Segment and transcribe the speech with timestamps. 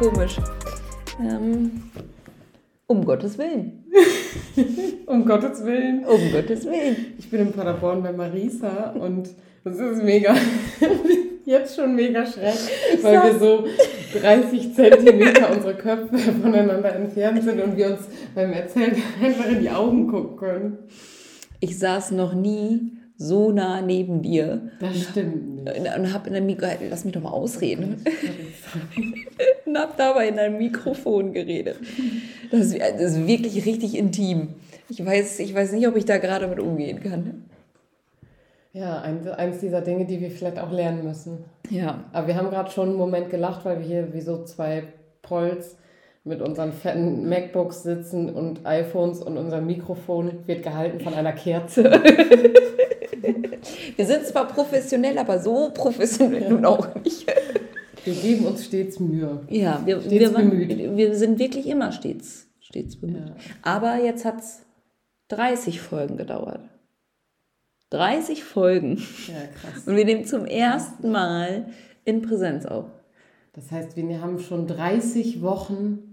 [0.00, 0.36] komisch.
[1.20, 1.82] Ähm,
[2.86, 3.84] um Gottes Willen.
[5.06, 6.06] um Gottes Willen.
[6.06, 7.14] Um Gottes Willen.
[7.18, 9.28] Ich bin in Paderborn bei Marisa und
[9.62, 10.34] das ist mega,
[11.44, 13.66] jetzt schon mega ich weil wir so
[14.18, 18.00] 30 Zentimeter unsere Köpfe voneinander entfernt sind und wir uns
[18.34, 20.78] beim Erzählen einfach in die Augen gucken können.
[21.60, 24.62] Ich saß noch nie so nah neben dir.
[24.80, 25.96] Das stimmt nicht.
[25.98, 28.02] Und hab in der Mikro, lass mich doch mal ausreden.
[29.66, 31.76] und hab dabei in einem Mikrofon geredet.
[32.50, 34.54] Das ist, das ist wirklich richtig intim.
[34.88, 37.44] Ich weiß, ich weiß nicht, ob ich da gerade mit umgehen kann.
[38.72, 41.44] Ja, ein, eins dieser Dinge, die wir vielleicht auch lernen müssen.
[41.68, 42.04] Ja.
[42.12, 44.84] Aber wir haben gerade schon einen Moment gelacht, weil wir hier wie so zwei
[45.20, 45.76] Polls
[46.24, 52.00] mit unseren fetten MacBooks sitzen und iPhones und unser Mikrofon wird gehalten von einer Kerze.
[53.96, 57.26] wir sind zwar professionell, aber so professionell nun auch nicht.
[58.04, 59.40] Wir geben uns stets Mühe.
[59.50, 60.96] Ja, wir, stets wir, bemüht.
[60.96, 63.28] wir sind wirklich immer stets, stets bemüht.
[63.28, 63.34] Ja.
[63.62, 64.62] Aber jetzt hat es
[65.28, 66.60] 30 Folgen gedauert.
[67.90, 68.96] 30 Folgen.
[69.28, 69.86] Ja, krass.
[69.86, 71.66] Und wir nehmen zum ersten Mal
[72.04, 72.86] in Präsenz auf.
[73.52, 76.10] Das heißt, wir haben schon 30 Wochen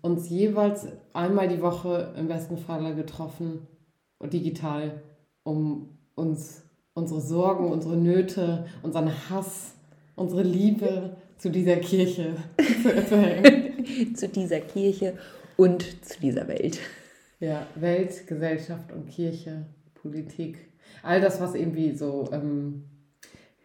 [0.00, 3.66] uns jeweils einmal die Woche im besten Falle getroffen,
[4.22, 5.02] digital,
[5.42, 6.62] um uns
[6.94, 9.74] unsere Sorgen, unsere Nöte, unseren Hass,
[10.14, 12.34] unsere Liebe zu dieser Kirche
[12.82, 14.14] zu erzählen.
[14.14, 15.14] zu dieser Kirche
[15.56, 16.78] und zu dieser Welt.
[17.40, 20.58] Ja, Welt, Gesellschaft und Kirche, Politik.
[21.02, 22.84] All das, was irgendwie so, ähm,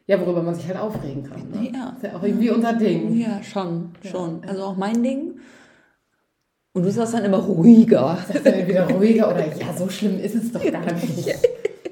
[0.08, 1.50] ja, worüber man sich halt aufregen kann.
[1.50, 1.72] Ne?
[1.74, 1.96] Ja.
[1.96, 3.16] Ist ja auch irgendwie unser Ding.
[3.20, 4.42] Ja, schon, schon.
[4.42, 4.50] Ja.
[4.50, 5.40] Also auch mein Ding.
[6.74, 8.18] Und du sagst dann immer ruhiger.
[8.28, 11.36] Sagst dann wieder ruhiger oder ja, so schlimm ist es doch gar nicht.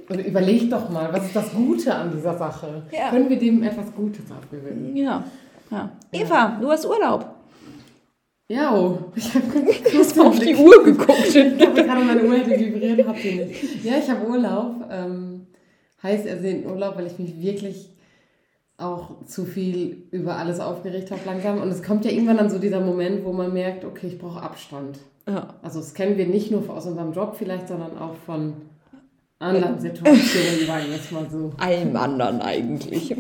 [0.10, 2.84] Und überleg doch mal, was ist das Gute an dieser Sache?
[2.92, 3.10] Ja.
[3.10, 4.96] Können wir dem etwas Gutes abgewinnen?
[4.96, 5.24] Ja.
[5.72, 5.90] ja.
[6.12, 7.26] Eva, du hast Urlaub.
[8.48, 9.00] Ja, oh.
[9.16, 9.46] ich habe
[9.92, 11.36] kurz auf die Uhr geguckt.
[11.36, 13.84] ich habe gerade meine Uhr hätte vibriert, habt ihr nicht.
[13.84, 14.88] Ja, ich habe Urlaub.
[14.92, 15.48] Ähm,
[16.04, 17.90] heißt ersehnt Urlaub, weil ich mich wirklich
[18.78, 21.62] auch zu viel über alles aufgeregt habe langsam.
[21.62, 24.42] Und es kommt ja irgendwann dann so dieser Moment, wo man merkt, okay, ich brauche
[24.42, 25.00] Abstand.
[25.28, 25.56] Ja.
[25.64, 28.54] Also das kennen wir nicht nur aus unserem Job vielleicht, sondern auch von
[29.46, 31.52] anderen Situationen, sagen wir es mal so.
[31.58, 33.16] Allem anderen eigentlich.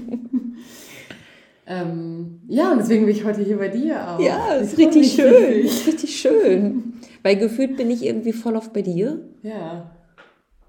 [1.67, 4.19] ähm, ja, und deswegen bin ich heute hier bei dir auch.
[4.19, 5.33] Ja, ist richtig schön.
[5.33, 5.87] Richtig.
[5.87, 6.93] richtig schön.
[7.23, 9.19] Weil gefühlt bin ich irgendwie voll auf bei dir.
[9.41, 9.91] Ja.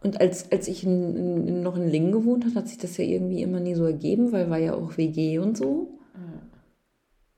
[0.02, 3.04] Und als, als ich in, in, noch in Lingen gewohnt habe, hat sich das ja
[3.04, 5.98] irgendwie immer nie so ergeben, weil war ja auch WG und so.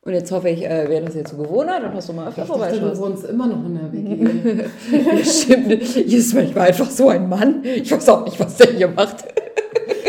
[0.08, 2.46] Und jetzt hoffe ich, äh, wäre das jetzt so Gewohnheit und hast du mal öfter
[2.46, 2.96] vorbeischaust.
[2.96, 4.62] Du wohnst immer noch in der WG.
[4.96, 5.82] ja, stimmt.
[5.82, 7.62] Hier ist manchmal einfach so ein Mann.
[7.62, 9.26] Ich weiß auch nicht, was der hier macht.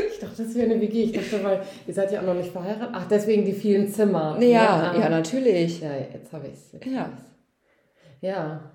[0.10, 1.04] ich dachte, das wäre eine WG.
[1.04, 2.92] Ich dachte, weil ihr seid ja auch noch nicht verheiratet.
[2.94, 4.38] Ach, deswegen die vielen Zimmer.
[4.40, 5.82] Ja, ja, ja natürlich.
[5.82, 6.90] Ja, jetzt habe ich es.
[6.90, 7.10] Ja.
[8.22, 8.72] Ja.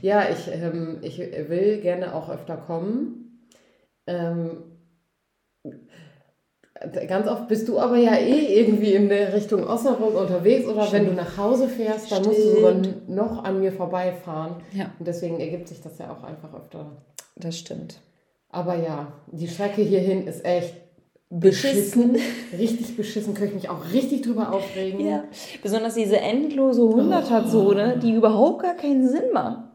[0.00, 3.50] Ja, ich, ähm, ich will gerne auch öfter kommen.
[4.06, 4.62] Ähm,
[7.08, 10.92] Ganz oft bist du aber ja eh irgendwie in der Richtung Osnabrück unterwegs oder Stimmt.
[10.92, 12.74] wenn du nach Hause fährst, dann musst du sogar
[13.06, 14.56] noch an mir vorbeifahren.
[14.72, 14.90] Ja.
[14.98, 16.86] Und deswegen ergibt sich das ja auch einfach öfter.
[17.36, 18.00] Das stimmt.
[18.50, 20.74] Aber ja, die Strecke hierhin ist echt
[21.30, 22.16] beschissen.
[22.56, 23.34] richtig beschissen.
[23.34, 25.00] Könnte ich mich auch richtig drüber aufregen.
[25.00, 25.24] Ja.
[25.62, 28.00] Besonders diese endlose Hunderterzone, oh.
[28.00, 29.73] die überhaupt gar keinen Sinn macht.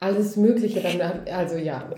[0.00, 1.00] Alles Mögliche dann,
[1.32, 1.88] also ja,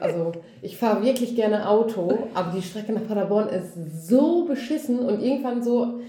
[0.00, 5.22] also ich fahre wirklich gerne Auto, aber die Strecke nach Paderborn ist so beschissen und
[5.22, 6.00] irgendwann so,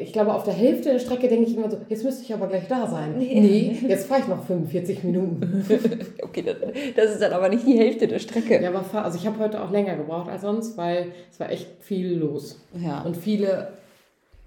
[0.00, 2.46] ich glaube auf der Hälfte der Strecke denke ich immer so, jetzt müsste ich aber
[2.46, 3.18] gleich da sein.
[3.18, 5.62] Nee, nee jetzt fahre ich noch 45 Minuten.
[6.22, 6.56] okay, das,
[6.96, 8.62] das, ist dann aber nicht die Hälfte der Strecke.
[8.62, 11.50] Ja, aber fahr, also ich habe heute auch länger gebraucht als sonst, weil es war
[11.50, 12.58] echt viel los.
[12.74, 13.02] Ja.
[13.02, 13.72] Und viele,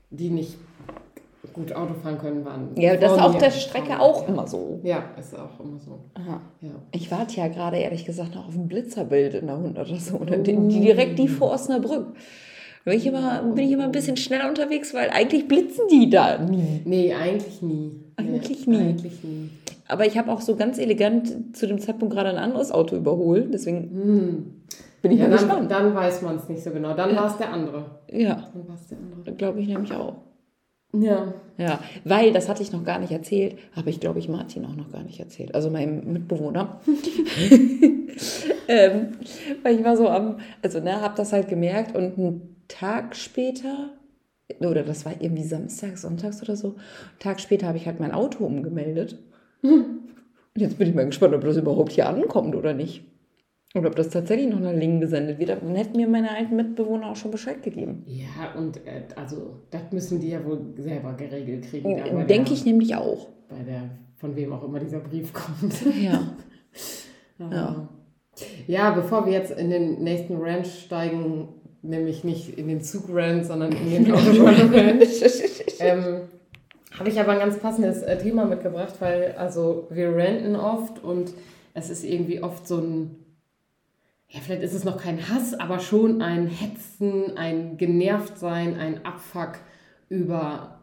[0.10, 0.58] die nicht
[1.54, 2.70] gut Auto fahren können, waren.
[2.76, 4.80] Ja, das ist auf der Strecke auch immer so.
[4.84, 6.00] Ja, ist auch immer so.
[6.14, 6.42] Aha.
[6.62, 6.70] Ja.
[6.92, 10.44] Ich warte ja gerade ehrlich gesagt noch auf ein Blitzerbild in der 100er Zone, oh.
[10.44, 12.16] die, direkt die vor Osnabrück.
[12.84, 16.40] Bin ich, immer, bin ich immer ein bisschen schneller unterwegs, weil eigentlich blitzen die da
[16.40, 16.82] nie.
[16.84, 17.92] Nee, eigentlich nie.
[18.16, 18.90] Eigentlich nee, nie.
[18.90, 19.50] Eigentlich nie.
[19.88, 23.54] Aber ich habe auch so ganz elegant zu dem Zeitpunkt gerade ein anderes Auto überholt,
[23.54, 24.54] deswegen hm.
[25.02, 25.72] bin ich ja, mal dann, gespannt.
[25.72, 26.96] Dann weiß man es nicht so genau.
[26.96, 27.86] Dann war es der andere.
[28.10, 28.50] Ja.
[28.52, 29.36] Dann war es der andere.
[29.36, 30.16] Glaube ich nämlich auch.
[30.94, 31.34] Ja.
[31.58, 34.76] Ja, weil, das hatte ich noch gar nicht erzählt, habe ich, glaube ich, Martin auch
[34.76, 36.82] noch gar nicht erzählt, also meinem Mitbewohner.
[38.68, 39.08] ähm,
[39.62, 43.92] weil ich war so am, also ne, habe das halt gemerkt und einen Tag später,
[44.60, 48.12] oder das war irgendwie Samstag, Sonntags oder so, einen Tag später habe ich halt mein
[48.12, 49.20] Auto umgemeldet.
[50.54, 53.06] Und jetzt bin ich mal gespannt, ob das überhaupt hier ankommt oder nicht.
[53.74, 55.50] Oder ob das tatsächlich noch nach Lingen gesendet wird.
[55.50, 58.04] Dann hätten mir meine alten Mitbewohner auch schon Bescheid gegeben.
[58.06, 61.98] Ja, und äh, also das müssen die ja wohl selber geregelt kriegen.
[61.98, 63.30] da bei Denke ich nämlich auch.
[63.48, 63.84] Bei der,
[64.18, 65.74] von wem auch immer dieser Brief kommt.
[66.02, 66.34] Ja.
[67.40, 67.90] Ja.
[68.68, 71.50] ja, bevor wir jetzt in den nächsten Ranch steigen,
[71.82, 75.24] nämlich nicht in den Zug-Ranch, sondern in den Autobahn-Ranch,
[75.80, 76.22] ähm,
[76.98, 81.34] habe ich aber ein ganz passendes äh, Thema mitgebracht, weil also wir ranten oft und
[81.74, 83.16] es ist irgendwie oft so ein,
[84.32, 89.60] ja, vielleicht ist es noch kein Hass, aber schon ein Hetzen, ein Genervtsein, ein Abfuck
[90.08, 90.80] über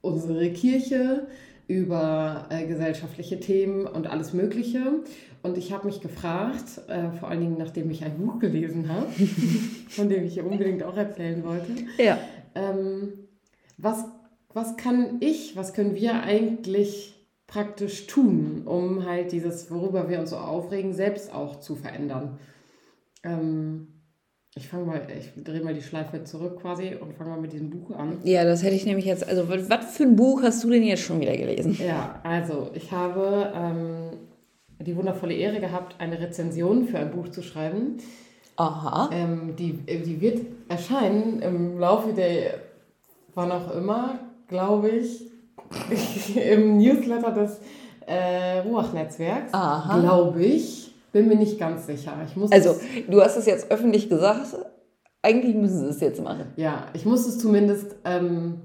[0.00, 1.26] unsere Kirche,
[1.66, 5.02] über äh, gesellschaftliche Themen und alles Mögliche.
[5.42, 9.06] Und ich habe mich gefragt, äh, vor allen Dingen nachdem ich ein Buch gelesen habe,
[9.88, 12.18] von dem ich hier unbedingt auch erzählen wollte, ja.
[12.54, 13.14] ähm,
[13.76, 14.04] was,
[14.54, 17.17] was kann ich, was können wir eigentlich
[17.48, 22.38] praktisch tun, um halt dieses, worüber wir uns so aufregen, selbst auch zu verändern?
[23.24, 23.88] Ähm,
[24.54, 27.70] ich fange mal, ich drehe mal die Schleife zurück quasi und fange mal mit diesem
[27.70, 28.18] Buch an.
[28.24, 29.26] Ja, das hätte ich nämlich jetzt.
[29.26, 31.76] Also, was für ein Buch hast du denn jetzt schon wieder gelesen?
[31.84, 34.10] Ja, also ich habe ähm,
[34.80, 37.98] die wundervolle Ehre gehabt, eine Rezension für ein Buch zu schreiben.
[38.56, 39.10] Aha.
[39.12, 42.54] Ähm, die, die wird erscheinen im Laufe der,
[43.34, 44.18] wann auch immer,
[44.48, 45.27] glaube ich,
[46.34, 47.60] im Newsletter des
[48.06, 49.52] äh, Ruach-Netzwerks.
[50.00, 50.94] Glaube ich.
[51.12, 52.12] Bin mir nicht ganz sicher.
[52.26, 52.74] Ich muss Also,
[53.08, 54.56] du hast es jetzt öffentlich gesagt.
[55.22, 56.52] Eigentlich müssen sie es jetzt machen.
[56.56, 58.60] ja, ich muss es zumindest ähm,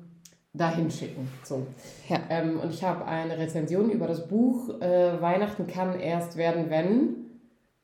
[0.54, 1.28] dahin schicken.
[1.44, 1.66] So.
[2.10, 2.20] Ja.
[2.30, 7.16] Ähm, und ich habe eine Rezension über das Buch äh, Weihnachten kann erst werden, wenn,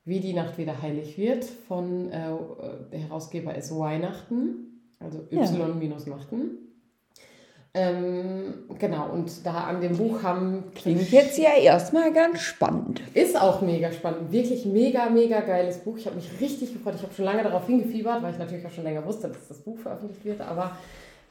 [0.04, 2.30] wie die Nacht wieder heilig wird, von, äh,
[2.92, 5.26] der Herausgeber ist Weihnachten, also.
[5.32, 6.58] Y-Nachten.
[7.72, 13.00] Ähm, genau, und da an dem Buch haben Klingt jetzt ja erstmal ganz spannend.
[13.14, 14.32] ist auch mega spannend.
[14.32, 15.96] Wirklich mega, mega geiles Buch.
[15.96, 16.94] Ich habe mich richtig gefreut.
[16.96, 19.58] Ich habe schon lange darauf hingefiebert, weil ich natürlich auch schon länger wusste, dass das
[19.58, 20.40] Buch veröffentlicht wird.
[20.40, 20.72] Aber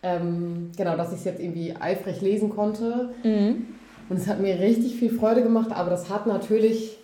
[0.01, 3.09] ähm, genau, dass ich es jetzt irgendwie eifrig lesen konnte.
[4.09, 5.71] Und es hat mir richtig viel Freude gemacht.
[5.73, 6.97] Aber das hat natürlich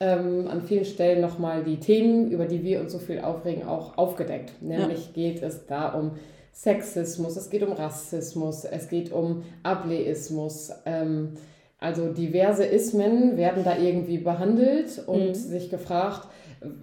[0.00, 3.98] ähm, an vielen Stellen nochmal die Themen, über die wir uns so viel aufregen, auch
[3.98, 4.62] aufgedeckt.
[4.62, 6.12] Nämlich geht es da um
[6.52, 10.70] Sexismus, es geht um Rassismus, es geht um Ableismus.
[10.84, 11.34] Ähm,
[11.78, 16.28] also diverse Ismen werden da irgendwie behandelt und sich gefragt,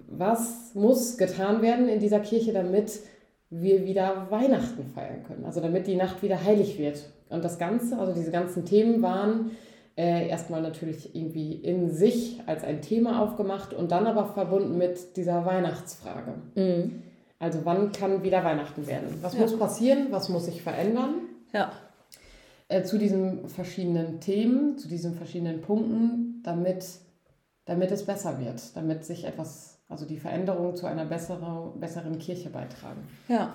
[0.07, 2.99] was muss getan werden in dieser Kirche, damit
[3.49, 5.45] wir wieder Weihnachten feiern können.
[5.45, 7.03] Also damit die Nacht wieder heilig wird.
[7.29, 9.51] Und das Ganze, also diese ganzen Themen waren
[9.95, 15.15] äh, erstmal natürlich irgendwie in sich als ein Thema aufgemacht und dann aber verbunden mit
[15.17, 16.33] dieser Weihnachtsfrage.
[17.39, 19.19] Also wann kann wieder Weihnachten werden?
[19.22, 20.07] Was muss passieren?
[20.10, 21.16] Was muss sich verändern?
[21.54, 21.72] Ja.
[22.68, 26.86] äh, zu diesen verschiedenen Themen, zu diesen verschiedenen Punkten, damit,
[27.66, 32.50] damit es besser wird, damit sich etwas, also die Veränderung zu einer besseren, besseren Kirche
[32.50, 33.01] beitragen.
[33.30, 33.54] Ja.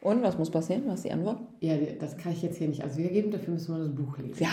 [0.00, 0.82] Und was muss passieren?
[0.86, 1.38] Was ist die Antwort?
[1.60, 4.42] Ja, das kann ich jetzt hier nicht als wiedergeben, dafür müssen wir das Buch lesen.
[4.42, 4.50] Ja,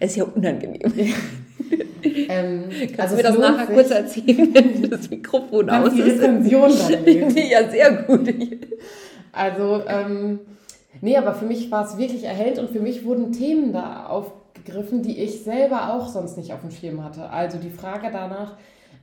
[0.00, 0.92] ist ja unangenehm.
[2.30, 2.64] Ähm,
[2.96, 6.20] Kannst du mir das nachher kurz erzählen, wenn das Mikrofon aus die ist?
[6.20, 7.36] Rezension dann lesen.
[7.50, 8.34] ja, sehr gut.
[9.32, 10.40] Also, ähm,
[11.00, 15.02] nee, aber für mich war es wirklich erhellend und für mich wurden Themen da aufgegriffen,
[15.02, 17.30] die ich selber auch sonst nicht auf dem Schirm hatte.
[17.30, 18.56] Also die Frage danach,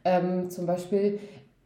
[0.03, 1.19] ähm, zum Beispiel,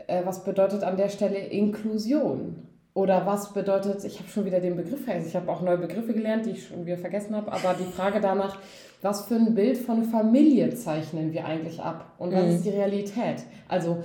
[0.08, 2.68] äh, was bedeutet an der Stelle Inklusion?
[2.96, 6.14] Oder was bedeutet, ich habe schon wieder den Begriff vergessen, ich habe auch neue Begriffe
[6.14, 8.58] gelernt, die ich schon wieder vergessen habe, aber die Frage danach,
[9.02, 12.14] was für ein Bild von Familie zeichnen wir eigentlich ab?
[12.18, 13.44] Und was ist die Realität?
[13.68, 13.98] Also,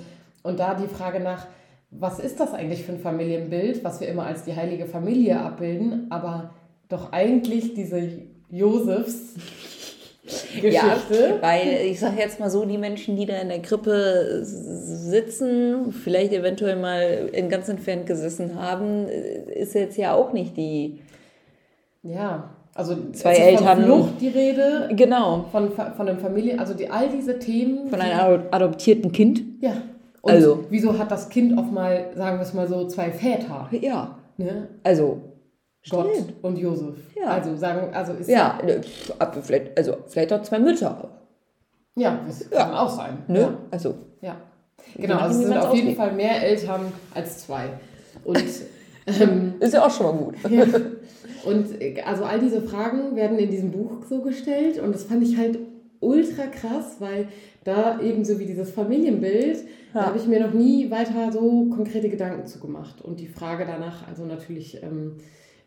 [0.43, 1.47] und da die Frage nach,
[1.91, 6.07] was ist das eigentlich für ein Familienbild, was wir immer als die heilige Familie abbilden,
[6.11, 6.51] aber
[6.89, 8.09] doch eigentlich diese
[8.51, 9.35] Josefs
[10.63, 11.39] Ja, Geschichte.
[11.43, 16.33] weil ich sage jetzt mal so, die Menschen, die da in der Krippe sitzen, vielleicht
[16.33, 21.01] eventuell mal in ganz entfernt gesessen haben, ist jetzt ja auch nicht die.
[22.03, 23.77] Ja, also Zwei Eltern.
[23.77, 25.47] von Flucht die Rede, Genau.
[25.53, 27.89] von, von einem Familie, also die, all diese Themen.
[27.89, 29.43] Von einem ado- adoptierten Kind.
[29.61, 29.73] Ja.
[30.23, 30.65] Und Also.
[30.71, 33.69] wieso hat das Kind auf mal, sagen wir es mal so, zwei Väter?
[33.81, 34.17] Ja.
[34.37, 34.69] Ne?
[34.83, 35.21] Also.
[35.91, 36.33] Gott Stimmt.
[36.43, 36.95] und Josef.
[37.15, 37.29] Ja.
[37.29, 41.11] Also sagen, also ist Ja, ne, pf, ab- vielleicht, also vielleicht auch zwei Mütter.
[41.95, 43.19] ja, das kann auch sein.
[43.29, 43.41] Ne?
[43.41, 43.55] Ja.
[43.71, 43.95] Also.
[44.23, 44.37] Ja,
[44.97, 45.19] genau.
[45.19, 45.95] Also es sind auf jeden.
[45.95, 47.65] Fall mehr Eltern als zwei.
[48.25, 48.43] Und,
[49.07, 50.35] ähm, Ist ja auch schon mal gut.
[50.51, 50.65] ja.
[51.47, 55.23] und äh, also all diese Fragen werden in diesem Buch so gestellt und das fand
[55.23, 55.59] ich halt
[56.01, 57.29] ultra krass, weil
[57.65, 59.59] da ebenso wie dieses Familienbild,
[59.95, 60.07] da Ja.
[60.07, 63.01] habe ich mir noch nie weiter so konkrete Gedanken zu gemacht.
[63.01, 65.17] Und die Frage danach, also natürlich, ähm,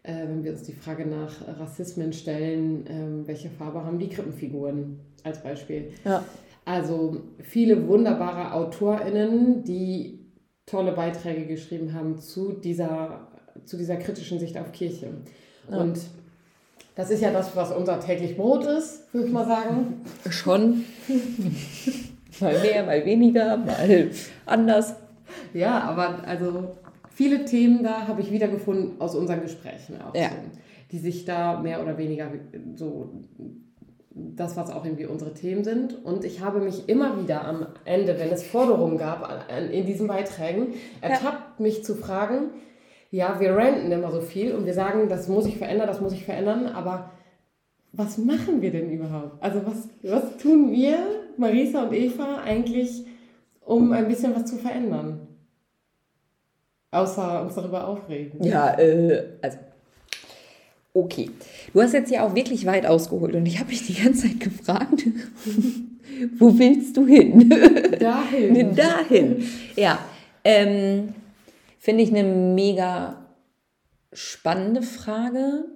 [0.03, 4.99] äh, wenn wir uns die Frage nach Rassismen stellen, ähm, welche Farbe haben die Krippenfiguren
[5.23, 5.89] als Beispiel?
[6.05, 6.23] Ja.
[6.65, 10.19] Also viele wunderbare AutorInnen, die
[10.67, 13.31] tolle Beiträge geschrieben haben zu dieser,
[13.65, 15.07] zu dieser kritischen Sicht auf Kirche.
[15.69, 15.77] Ja.
[15.77, 15.99] Und
[16.95, 20.01] das ist ja das, was unser täglich Brot ist, würde ich mal sagen.
[20.29, 20.83] Schon.
[22.39, 24.11] mal mehr, mal weniger, mal
[24.45, 24.95] anders.
[25.53, 26.75] Ja, aber also
[27.09, 30.15] viele Themen da habe ich wiedergefunden aus unseren Gesprächen auch.
[30.15, 30.29] Ja.
[30.29, 30.35] So,
[30.91, 32.31] die sich da mehr oder weniger
[32.75, 33.09] so
[34.09, 36.03] das, was auch irgendwie unsere Themen sind.
[36.03, 40.73] Und ich habe mich immer wieder am Ende, wenn es Forderungen gab in diesen Beiträgen,
[41.01, 41.63] ertappt, ja.
[41.63, 42.49] mich zu fragen,
[43.11, 46.13] ja, wir ranten immer so viel und wir sagen, das muss ich verändern, das muss
[46.13, 47.11] ich verändern, aber
[47.93, 49.41] was machen wir denn überhaupt?
[49.41, 50.97] Also was, was tun wir,
[51.37, 53.05] Marisa und Eva, eigentlich,
[53.61, 55.27] um ein bisschen was zu verändern?
[56.91, 58.43] Außer uns darüber aufregen.
[58.43, 59.57] Ja, äh, also
[60.97, 61.29] Okay.
[61.73, 64.39] Du hast jetzt ja auch wirklich weit ausgeholt und ich habe mich die ganze Zeit
[64.39, 65.05] gefragt,
[66.39, 67.47] wo willst du hin?
[67.99, 68.75] Dahin.
[68.75, 69.43] Dahin.
[69.75, 69.99] Ja.
[70.43, 71.09] Ähm,
[71.87, 73.27] Finde ich eine mega
[74.11, 75.69] spannende Frage,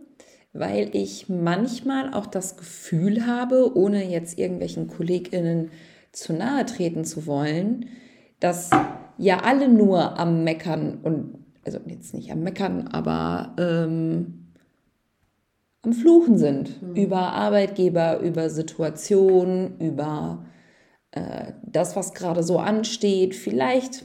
[0.52, 5.72] weil ich manchmal auch das Gefühl habe, ohne jetzt irgendwelchen KollegInnen
[6.12, 7.86] zu nahe treten zu wollen,
[8.42, 8.72] dass
[9.18, 14.52] ja alle nur am Meckern und, also jetzt nicht am Meckern, aber ähm,
[15.82, 16.96] am Fluchen sind mhm.
[16.98, 20.46] über Arbeitgeber, über Situationen, über
[21.12, 24.04] äh, das, was gerade so ansteht, vielleicht,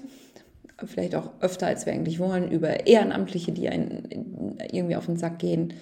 [0.84, 5.38] vielleicht auch öfter, als wir eigentlich wollen, über Ehrenamtliche, die einen irgendwie auf den Sack
[5.38, 5.74] gehen.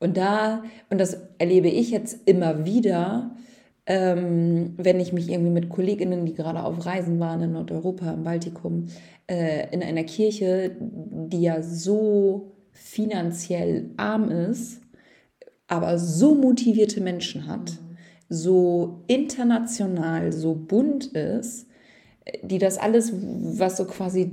[0.00, 3.36] Und da, und das erlebe ich jetzt immer wieder,
[3.86, 8.24] ähm, wenn ich mich irgendwie mit Kolleginnen, die gerade auf Reisen waren in Nordeuropa, im
[8.24, 8.86] Baltikum,
[9.30, 14.80] äh, in einer Kirche, die ja so finanziell arm ist,
[15.66, 17.96] aber so motivierte Menschen hat, mhm.
[18.28, 21.66] so international, so bunt ist,
[22.42, 24.30] die das alles, was so quasi,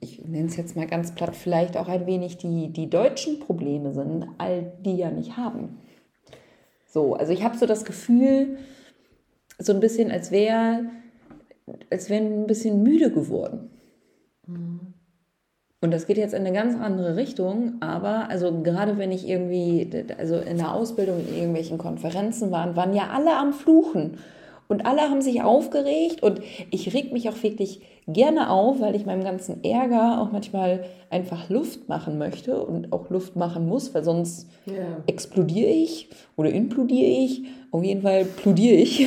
[0.00, 3.92] ich nenne es jetzt mal ganz platt, vielleicht auch ein wenig die, die deutschen Probleme
[3.92, 5.78] sind, all die ja nicht haben.
[6.86, 8.58] So, also ich habe so das Gefühl,
[9.58, 10.84] so ein bisschen, als wäre
[11.90, 13.70] als wären ein bisschen müde geworden.
[14.46, 14.94] Mhm.
[15.80, 19.90] Und das geht jetzt in eine ganz andere Richtung, aber also gerade wenn ich irgendwie,
[20.16, 24.16] also in der Ausbildung in irgendwelchen Konferenzen waren, waren ja alle am Fluchen.
[24.68, 26.40] Und alle haben sich aufgeregt und
[26.70, 31.48] ich reg mich auch wirklich gerne auf, weil ich meinem ganzen Ärger auch manchmal einfach
[31.48, 35.02] Luft machen möchte und auch Luft machen muss, weil sonst yeah.
[35.06, 37.42] explodiere ich oder implodiere ich.
[37.70, 39.06] Auf jeden Fall plodiere ich.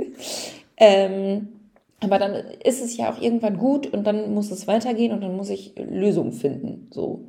[0.76, 1.48] ähm,
[2.00, 5.36] aber dann ist es ja auch irgendwann gut und dann muss es weitergehen und dann
[5.36, 6.88] muss ich Lösungen finden.
[6.92, 7.24] So.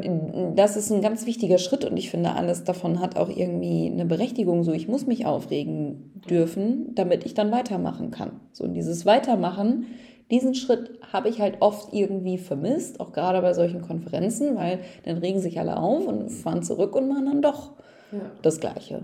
[0.00, 3.90] Und das ist ein ganz wichtiger Schritt und ich finde, alles davon hat auch irgendwie
[3.90, 4.64] eine Berechtigung.
[4.64, 8.40] So, ich muss mich aufregen dürfen, damit ich dann weitermachen kann.
[8.52, 9.86] So, und dieses Weitermachen,
[10.30, 15.18] diesen Schritt habe ich halt oft irgendwie vermisst, auch gerade bei solchen Konferenzen, weil dann
[15.18, 17.72] regen sich alle auf und fahren zurück und machen dann doch
[18.12, 18.20] ja.
[18.40, 19.02] das Gleiche.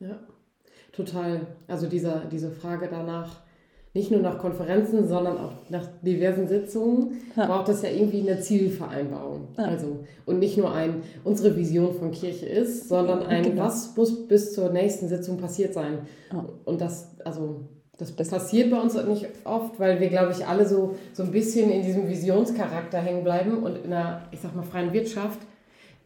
[0.00, 0.18] Ja,
[0.92, 1.46] total.
[1.68, 3.41] Also dieser, diese Frage danach,
[3.94, 7.46] nicht nur nach Konferenzen, sondern auch nach diversen Sitzungen ja.
[7.46, 9.48] braucht es ja irgendwie eine Zielvereinbarung.
[9.58, 9.64] Ja.
[9.64, 13.64] Also, und nicht nur ein, unsere Vision von Kirche ist, sondern ein, genau.
[13.64, 15.98] was muss bis zur nächsten Sitzung passiert sein.
[16.32, 16.44] Ja.
[16.64, 17.68] Und das, also,
[17.98, 21.30] das, das passiert bei uns nicht oft, weil wir, glaube ich, alle so, so ein
[21.30, 25.38] bisschen in diesem Visionscharakter hängen bleiben und in einer, ich sag mal, freien Wirtschaft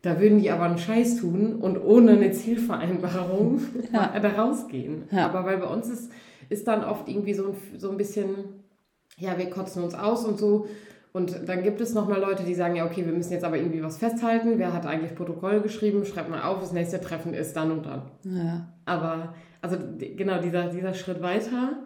[0.06, 3.60] da würden die aber einen Scheiß tun und ohne eine Zielvereinbarung
[3.92, 4.16] ja.
[4.22, 5.04] da rausgehen.
[5.10, 5.26] Ja.
[5.26, 6.12] Aber weil bei uns ist
[6.48, 8.64] ist dann oft irgendwie so ein, so ein bisschen,
[9.16, 10.66] ja, wir kotzen uns aus und so.
[11.12, 13.82] Und dann gibt es nochmal Leute, die sagen, ja, okay, wir müssen jetzt aber irgendwie
[13.82, 14.58] was festhalten.
[14.58, 16.04] Wer hat eigentlich Protokoll geschrieben?
[16.04, 18.02] Schreibt mal auf, das nächste Treffen ist dann und dann.
[18.24, 18.68] Ja.
[18.84, 21.78] Aber, also genau, dieser, dieser Schritt weiter,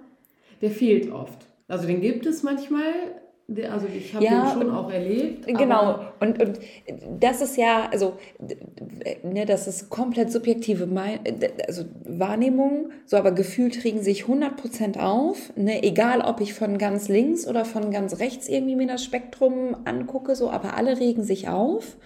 [0.61, 1.47] der fehlt oft.
[1.69, 2.83] Also den gibt es manchmal,
[3.71, 5.47] also ich habe ja, den schon auch erlebt.
[5.47, 6.61] Genau, und, und
[7.19, 8.15] das ist ja, also
[9.23, 10.89] ne, das ist komplett subjektive
[11.67, 17.09] also Wahrnehmung, so aber gefühlt regen sich 100% auf, ne, egal ob ich von ganz
[17.09, 21.49] links oder von ganz rechts irgendwie mir das Spektrum angucke, so, aber alle regen sich
[21.49, 21.97] auf.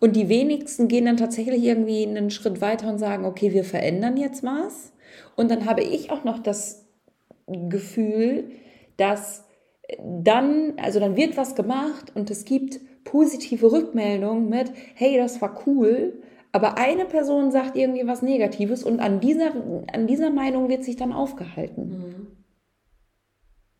[0.00, 4.16] Und die wenigsten gehen dann tatsächlich irgendwie einen Schritt weiter und sagen, okay, wir verändern
[4.16, 4.92] jetzt was.
[5.36, 6.86] Und dann habe ich auch noch das
[7.46, 8.50] Gefühl,
[8.96, 9.44] dass
[10.00, 15.62] dann, also dann wird was gemacht und es gibt positive Rückmeldungen mit, hey, das war
[15.66, 16.22] cool,
[16.52, 19.52] aber eine Person sagt irgendwie was Negatives und an dieser,
[19.92, 21.88] an dieser Meinung wird sich dann aufgehalten.
[21.88, 22.26] Mhm.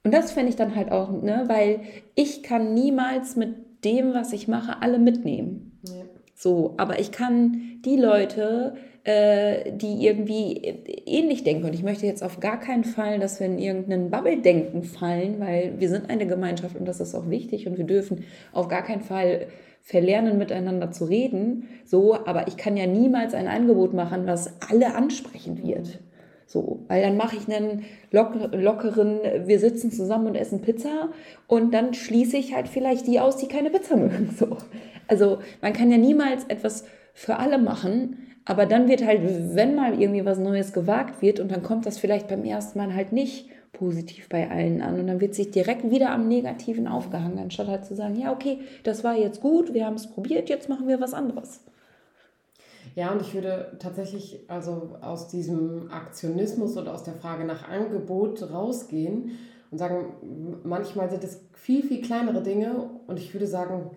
[0.05, 1.81] Und das fände ich dann halt auch, ne, weil
[2.15, 5.81] ich kann niemals mit dem, was ich mache, alle mitnehmen.
[5.87, 6.05] Ja.
[6.35, 8.75] So, aber ich kann die Leute
[9.05, 10.59] äh, die irgendwie
[11.07, 11.65] ähnlich denken.
[11.65, 15.75] Und ich möchte jetzt auf gar keinen Fall, dass wir in irgendeinen Bubble-Denken fallen, weil
[15.79, 19.03] wir sind eine Gemeinschaft und das ist auch wichtig und wir dürfen auf gar keinen
[19.03, 19.47] Fall
[19.83, 21.69] verlernen, miteinander zu reden.
[21.85, 25.99] So, aber ich kann ja niemals ein Angebot machen, was alle ansprechen wird.
[26.47, 31.09] So, weil dann mache ich einen lockeren, wir sitzen zusammen und essen Pizza
[31.49, 34.31] und dann schließe ich halt vielleicht die aus, die keine Pizza mögen.
[34.39, 34.59] So.
[35.09, 39.21] Also man kann ja niemals etwas für alle machen, aber dann wird halt,
[39.55, 42.95] wenn mal irgendwie was Neues gewagt wird und dann kommt das vielleicht beim ersten Mal
[42.95, 47.39] halt nicht positiv bei allen an und dann wird sich direkt wieder am Negativen aufgehangen,
[47.39, 50.69] anstatt halt zu sagen, ja, okay, das war jetzt gut, wir haben es probiert, jetzt
[50.69, 51.61] machen wir was anderes.
[52.95, 58.43] Ja, und ich würde tatsächlich also aus diesem Aktionismus und aus der Frage nach Angebot
[58.53, 59.31] rausgehen
[59.71, 63.93] und sagen, manchmal sind es viel, viel kleinere Dinge und ich würde sagen,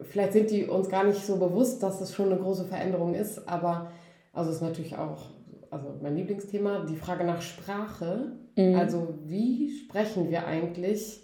[0.00, 3.48] vielleicht sind die uns gar nicht so bewusst, dass es schon eine große Veränderung ist,
[3.48, 3.90] aber
[4.32, 5.30] also ist natürlich auch
[5.70, 8.32] also mein Lieblingsthema, die Frage nach Sprache.
[8.56, 8.74] Mhm.
[8.74, 11.22] Also wie sprechen wir eigentlich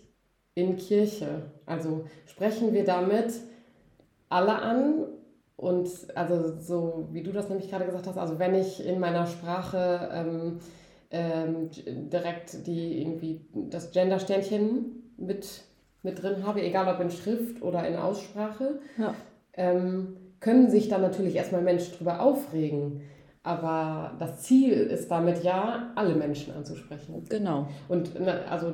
[0.54, 1.50] in Kirche?
[1.66, 3.32] Also sprechen wir damit
[4.28, 5.06] alle an
[5.56, 9.26] und also so wie du das nämlich gerade gesagt hast, also wenn ich in meiner
[9.26, 10.58] Sprache ähm,
[11.10, 11.70] ähm,
[12.10, 15.62] direkt die irgendwie das Gender-Sternchen mit
[16.04, 19.14] mit drin habe, egal ob in Schrift oder in Aussprache, ja.
[19.54, 23.00] ähm, können sich dann natürlich erstmal Menschen darüber aufregen.
[23.42, 27.24] Aber das Ziel ist damit ja, alle Menschen anzusprechen.
[27.28, 27.68] Genau.
[27.88, 28.12] Und
[28.48, 28.72] also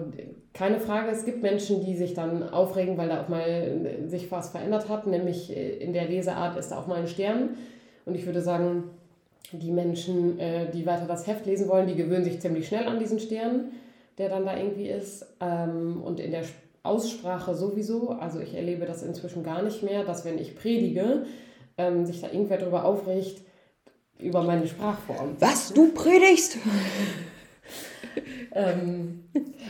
[0.53, 4.51] keine Frage, es gibt Menschen, die sich dann aufregen, weil da auch mal sich was
[4.51, 7.51] verändert hat, nämlich äh, in der Leseart ist da auch mal ein Stern.
[8.07, 8.85] Und ich würde sagen,
[9.53, 12.99] die Menschen, äh, die weiter das Heft lesen wollen, die gewöhnen sich ziemlich schnell an
[12.99, 13.73] diesen Stern,
[14.19, 15.27] der dann da irgendwie ist.
[15.41, 16.45] Ähm, und in der
[16.83, 18.11] Aussprache sowieso.
[18.11, 21.27] Also ich erlebe das inzwischen gar nicht mehr, dass wenn ich predige,
[21.77, 23.43] ähm, sich da irgendwer darüber aufregt,
[24.19, 25.37] über meine Sprachform.
[25.39, 26.59] Was, du predigst?
[28.53, 29.25] ähm,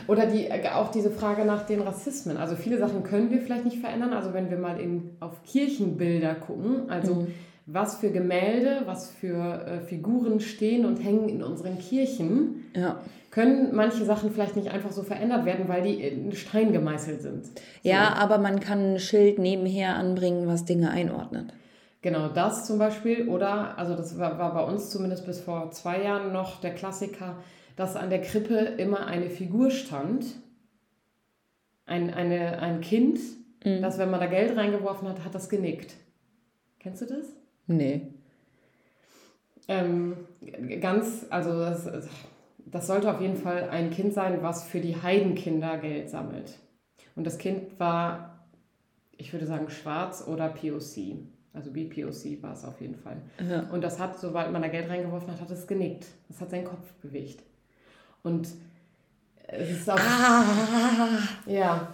[0.07, 2.37] oder die, äh, auch diese Frage nach den Rassismen.
[2.37, 4.13] Also viele Sachen können wir vielleicht nicht verändern.
[4.13, 7.33] Also wenn wir mal in, auf Kirchenbilder gucken, also mhm.
[7.65, 12.65] Was für Gemälde, was für äh, Figuren stehen und hängen in unseren Kirchen.
[12.75, 17.21] Ja können manche Sachen vielleicht nicht einfach so verändert werden, weil die in Stein gemeißelt
[17.21, 17.45] sind.
[17.45, 17.53] So.
[17.81, 21.53] Ja, aber man kann ein Schild nebenher anbringen, was Dinge einordnet.
[22.01, 23.29] Genau, das zum Beispiel.
[23.29, 27.37] Oder, also das war, war bei uns zumindest bis vor zwei Jahren noch der Klassiker,
[27.77, 30.25] dass an der Krippe immer eine Figur stand,
[31.85, 33.19] ein, eine, ein Kind,
[33.63, 33.81] mhm.
[33.81, 35.93] das, wenn man da Geld reingeworfen hat, hat das genickt.
[36.79, 37.27] Kennst du das?
[37.77, 38.07] Nee.
[39.67, 40.17] Ähm,
[40.81, 41.87] ganz, also das,
[42.65, 46.57] das sollte auf jeden Fall ein Kind sein, was für die Heidenkinder Geld sammelt.
[47.15, 48.45] Und das Kind war,
[49.17, 51.17] ich würde sagen, schwarz oder POC.
[51.53, 53.17] Also BPOC war es auf jeden Fall.
[53.49, 53.69] Ja.
[53.71, 56.07] Und das hat, sobald man da Geld reingeworfen hat, hat es genickt.
[56.29, 57.43] Das hat seinen Kopf bewegt.
[58.23, 58.47] Und
[59.47, 61.17] es ist auf, ah.
[61.45, 61.87] ja,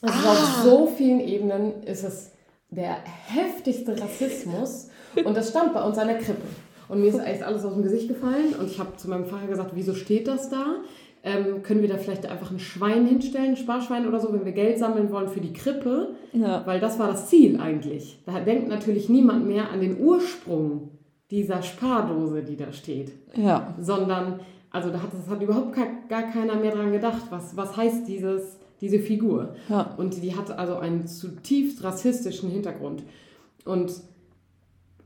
[0.00, 0.62] es ist auf ah.
[0.62, 2.30] so vielen Ebenen ist es
[2.70, 4.89] der heftigste Rassismus.
[5.24, 6.46] Und das stand bei uns an der Krippe.
[6.88, 9.46] Und mir ist eigentlich alles aus dem Gesicht gefallen und ich habe zu meinem Vater
[9.46, 10.76] gesagt, wieso steht das da?
[11.22, 14.52] Ähm, können wir da vielleicht einfach ein Schwein hinstellen, ein Sparschwein oder so, wenn wir
[14.52, 16.14] Geld sammeln wollen für die Krippe?
[16.32, 16.66] Ja.
[16.66, 18.20] Weil das war das Ziel eigentlich.
[18.26, 20.88] Da denkt natürlich niemand mehr an den Ursprung
[21.30, 23.12] dieser Spardose, die da steht.
[23.36, 23.74] Ja.
[23.78, 27.76] Sondern, also da hat, das hat überhaupt gar, gar keiner mehr dran gedacht, was, was
[27.76, 29.54] heißt dieses, diese Figur.
[29.68, 29.94] Ja.
[29.96, 33.04] Und die hat also einen zutiefst rassistischen Hintergrund.
[33.64, 33.92] Und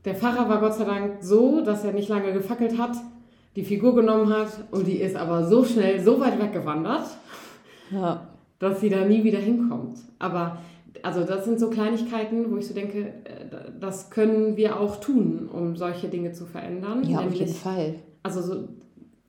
[0.05, 2.95] der Pfarrer war Gott sei Dank so, dass er nicht lange gefackelt hat,
[3.55, 7.07] die Figur genommen hat und die ist aber so schnell so weit weggewandert,
[7.91, 8.27] ja.
[8.59, 9.99] dass sie da nie wieder hinkommt.
[10.19, 10.57] Aber
[11.01, 15.49] also das sind so Kleinigkeiten, wo ich so denke, äh, das können wir auch tun,
[15.51, 17.03] um solche Dinge zu verändern.
[17.03, 17.95] Ja, Nämlich, auf jeden Fall.
[18.23, 18.67] Also so,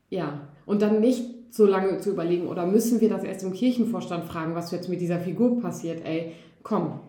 [0.09, 0.41] ja.
[0.65, 4.55] Und dann nicht so lange zu überlegen, oder müssen wir das erst im Kirchenvorstand fragen,
[4.55, 6.05] was jetzt mit dieser Figur passiert?
[6.05, 7.01] Ey, komm,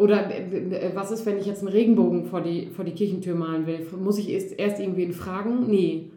[0.00, 3.34] oder äh, äh, was ist, wenn ich jetzt einen Regenbogen vor die, vor die Kirchentür
[3.34, 3.86] malen will?
[3.98, 5.66] Muss ich erst, erst irgendwen fragen?
[5.68, 6.10] Nee.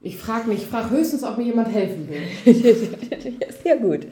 [0.00, 2.54] Ich frage mich, ich frage höchstens, ob mir jemand helfen will.
[3.62, 4.06] Sehr gut.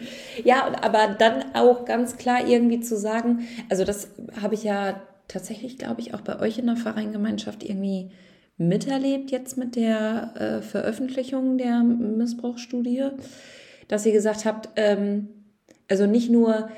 [0.45, 4.09] Ja, aber dann auch ganz klar irgendwie zu sagen, also das
[4.41, 8.11] habe ich ja tatsächlich, glaube ich, auch bei euch in der Vereingemeinschaft irgendwie
[8.59, 13.05] miterlebt jetzt mit der äh, Veröffentlichung der Missbrauchsstudie,
[13.87, 15.29] dass ihr gesagt habt, ähm,
[15.89, 16.69] also nicht nur,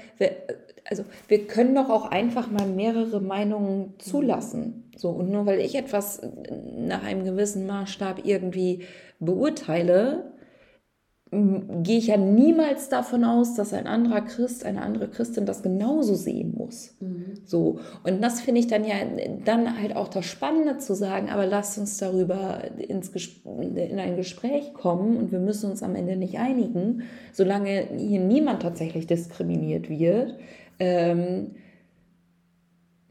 [0.88, 4.90] also wir können doch auch einfach mal mehrere Meinungen zulassen.
[4.96, 6.20] So, und nur weil ich etwas
[6.76, 8.84] nach einem gewissen Maßstab irgendwie
[9.20, 10.32] beurteile,
[11.30, 16.14] gehe ich ja niemals davon aus, dass ein anderer Christ, eine andere Christin das genauso
[16.14, 16.96] sehen muss.
[17.00, 17.40] Mhm.
[17.44, 17.80] So.
[18.02, 18.94] Und das finde ich dann ja
[19.44, 24.72] dann halt auch das Spannende zu sagen, aber lasst uns darüber ins in ein Gespräch
[24.72, 30.34] kommen und wir müssen uns am Ende nicht einigen, solange hier niemand tatsächlich diskriminiert wird.
[30.78, 31.56] Ähm,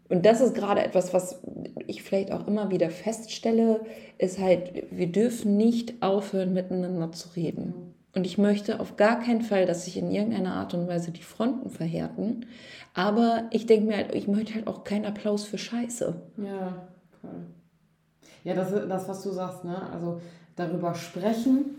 [0.10, 1.42] und das ist gerade etwas, was
[1.86, 3.82] ich vielleicht auch immer wieder feststelle,
[4.18, 7.94] ist halt, wir dürfen nicht aufhören, miteinander zu reden.
[8.16, 11.22] Und ich möchte auf gar keinen Fall, dass sich in irgendeiner Art und Weise die
[11.22, 12.46] Fronten verhärten.
[12.94, 16.16] Aber ich denke mir halt, ich möchte halt auch keinen Applaus für Scheiße.
[16.38, 16.88] Ja,
[17.22, 17.46] voll.
[18.44, 19.90] Ja, das ist das, was du sagst, ne?
[19.92, 20.22] Also
[20.56, 21.76] darüber sprechen,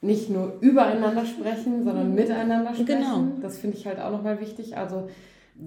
[0.00, 2.86] nicht nur übereinander sprechen, sondern miteinander sprechen.
[2.86, 3.24] Genau.
[3.42, 4.76] Das finde ich halt auch nochmal wichtig.
[4.76, 5.08] Also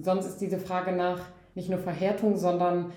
[0.02, 1.20] sonst ist diese Frage nach
[1.54, 2.92] nicht nur Verhärtung, sondern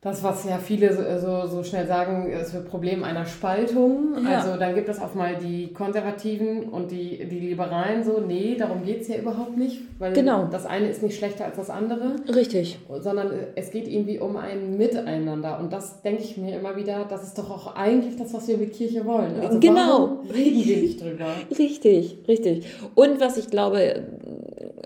[0.00, 4.14] das, was ja viele so, so, so schnell sagen, ist ein Problem einer Spaltung.
[4.22, 4.38] Ja.
[4.38, 8.84] Also dann gibt es auch mal die Konservativen und die, die Liberalen so, nee, darum
[8.84, 10.44] geht es ja überhaupt nicht, weil genau.
[10.44, 12.14] das eine ist nicht schlechter als das andere.
[12.32, 12.78] Richtig.
[13.00, 15.58] Sondern es geht irgendwie um ein Miteinander.
[15.58, 18.56] Und das denke ich mir immer wieder, das ist doch auch eigentlich das, was wir
[18.56, 19.40] mit Kirche wollen.
[19.40, 20.20] Also genau.
[20.32, 21.26] reden wir nicht drüber?
[21.58, 22.66] Richtig, richtig.
[22.94, 24.04] Und was ich glaube,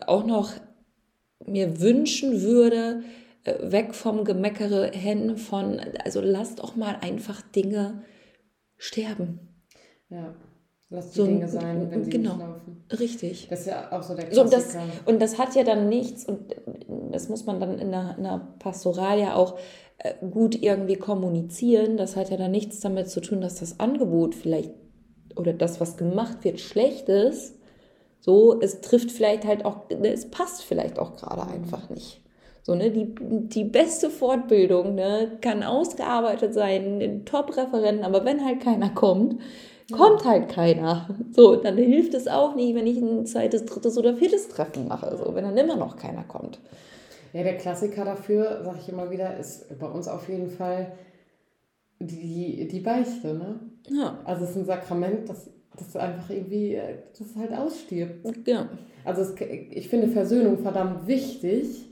[0.07, 0.53] auch noch
[1.47, 8.03] mir wünschen würde, äh, weg vom Gemeckere hin von, also lasst doch mal einfach Dinge
[8.77, 9.41] sterben.
[10.11, 10.35] Ja.
[10.91, 12.85] Lass die so, Dinge sein, wenn sie genau, nicht laufen.
[13.01, 13.47] Richtig.
[13.49, 14.61] Das ist ja auch so der Klassiker.
[14.61, 14.77] So, das,
[15.07, 16.55] und das hat ja dann nichts, und
[17.11, 19.59] das muss man dann in der, in der Pastoral ja auch
[19.97, 21.97] äh, gut irgendwie kommunizieren.
[21.97, 24.73] Das hat ja dann nichts damit zu tun, dass das Angebot vielleicht
[25.35, 27.55] oder das, was gemacht wird, schlecht ist.
[28.21, 32.21] So, es trifft vielleicht halt auch, es passt vielleicht auch gerade einfach nicht.
[32.65, 38.91] So, ne, die, die beste Fortbildung ne, kann ausgearbeitet sein, Top-Referenten, aber wenn halt keiner
[38.91, 39.41] kommt,
[39.91, 41.09] kommt halt keiner.
[41.33, 45.17] So, dann hilft es auch nicht, wenn ich ein zweites, drittes oder viertes Treffen mache,
[45.17, 46.61] so, wenn dann immer noch keiner kommt.
[47.33, 50.93] Ja, der Klassiker dafür, sage ich immer wieder, ist bei uns auf jeden Fall
[51.99, 53.35] die, die Beichte.
[53.35, 53.61] Ne?
[53.89, 54.19] Ja.
[54.25, 56.79] Also es ist ein Sakrament, das, das einfach irgendwie,
[57.19, 58.47] das halt ausstirbt.
[58.47, 58.69] Ja.
[59.05, 61.89] Also es, ich finde Versöhnung verdammt wichtig.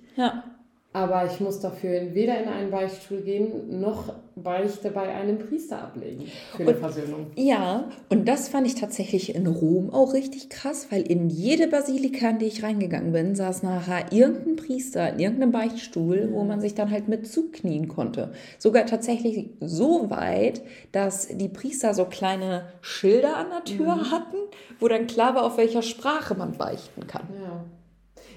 [0.92, 6.26] Aber ich muss dafür weder in einen Beichtstuhl gehen, noch Beichte bei einem Priester ablegen
[6.56, 7.26] für eine Versöhnung.
[7.36, 12.30] Ja, und das fand ich tatsächlich in Rom auch richtig krass, weil in jede Basilika,
[12.30, 16.74] in die ich reingegangen bin, saß nachher irgendein Priester in irgendeinem Beichtstuhl, wo man sich
[16.74, 18.32] dann halt mit zuknien konnte.
[18.58, 24.10] Sogar tatsächlich so weit, dass die Priester so kleine Schilder an der Tür mhm.
[24.10, 24.36] hatten,
[24.80, 27.28] wo dann klar war, auf welcher Sprache man beichten kann.
[27.40, 27.64] Ja.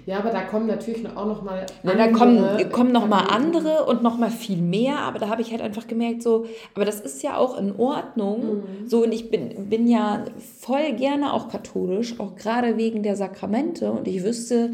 [0.05, 1.97] Ja, aber da kommen natürlich auch noch mal andere.
[1.97, 4.99] Ja, da kommen, kommen noch mal andere und noch mal viel mehr.
[4.99, 8.57] Aber da habe ich halt einfach gemerkt, so, aber das ist ja auch in Ordnung.
[8.57, 8.87] Mhm.
[8.87, 10.25] So und ich bin, bin ja
[10.59, 13.91] voll gerne auch katholisch, auch gerade wegen der Sakramente.
[13.91, 14.71] Und ich wüsste,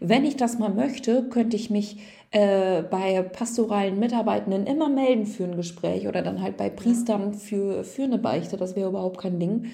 [0.00, 1.98] wenn ich das mal möchte, könnte ich mich
[2.32, 7.84] äh, bei pastoralen Mitarbeitenden immer melden für ein Gespräch oder dann halt bei Priestern für,
[7.84, 8.56] für eine Beichte.
[8.56, 9.66] Das wäre überhaupt kein Ding.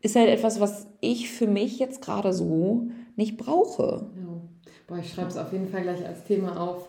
[0.00, 4.06] Ist halt etwas, was ich für mich jetzt gerade so nicht brauche.
[4.16, 4.40] Ja.
[4.86, 6.88] Boah, ich schreibe es auf jeden Fall gleich als Thema auf.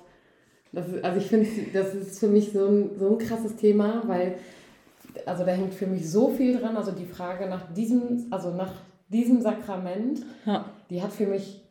[0.71, 4.03] Das ist, also ich finde, das ist für mich so ein, so ein krasses Thema,
[4.07, 4.35] weil
[5.25, 6.77] also da hängt für mich so viel dran.
[6.77, 8.71] Also die Frage nach diesem, also nach
[9.09, 10.65] diesem Sakrament, ja.
[10.89, 11.61] die hat für mich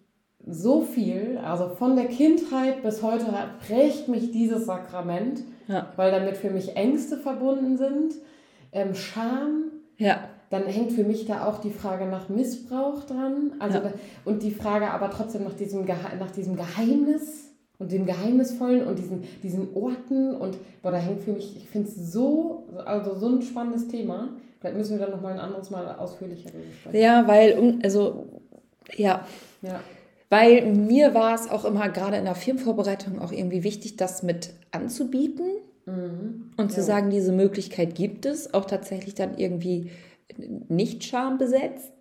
[0.46, 3.26] so viel, also von der Kindheit bis heute
[3.66, 5.92] prägt mich dieses Sakrament, ja.
[5.96, 8.14] weil damit für mich Ängste verbunden sind,
[8.72, 9.70] ähm, Scham.
[9.96, 13.52] Ja dann hängt für mich da auch die Frage nach Missbrauch dran.
[13.60, 13.92] Also ja.
[14.24, 19.24] und die Frage aber trotzdem nach diesem, nach diesem Geheimnis und dem Geheimnisvollen und diesen,
[19.42, 20.34] diesen Orten.
[20.34, 24.30] Und boah, da hängt für mich, ich finde es so, also so ein spannendes Thema.
[24.60, 27.00] Vielleicht müssen wir dann nochmal ein anderes Mal ausführlicher sprechen.
[27.00, 28.26] Ja, weil, also,
[28.96, 29.24] ja.
[29.62, 29.80] Ja.
[30.28, 34.50] Weil mir war es auch immer gerade in der Firmenvorbereitung auch irgendwie wichtig, das mit
[34.72, 35.46] anzubieten
[35.86, 36.52] mhm.
[36.56, 36.74] und ja.
[36.74, 39.90] zu sagen, diese Möglichkeit gibt es, auch tatsächlich dann irgendwie
[40.68, 41.92] nicht schambesetzt,